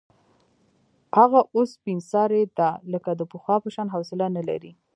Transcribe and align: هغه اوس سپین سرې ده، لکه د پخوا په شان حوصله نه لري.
هغه 1.17 1.39
اوس 1.55 1.69
سپین 1.77 1.99
سرې 2.11 2.43
ده، 2.57 2.69
لکه 2.93 3.09
د 3.19 3.21
پخوا 3.31 3.55
په 3.63 3.69
شان 3.75 3.87
حوصله 3.95 4.25
نه 4.37 4.41
لري. 4.49 4.71